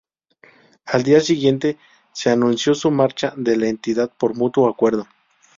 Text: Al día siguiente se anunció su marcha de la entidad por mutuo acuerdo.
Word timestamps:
Al 0.85 1.03
día 1.03 1.19
siguiente 1.19 1.77
se 2.11 2.31
anunció 2.31 2.73
su 2.73 2.89
marcha 2.89 3.35
de 3.37 3.55
la 3.55 3.67
entidad 3.67 4.11
por 4.17 4.33
mutuo 4.33 4.67
acuerdo. 4.67 5.05